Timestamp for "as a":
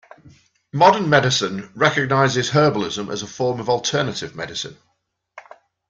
3.13-3.27